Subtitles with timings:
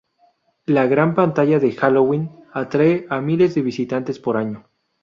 [0.65, 4.65] La gran pantalla de "Halloween" atrae a miles de visitantes por año.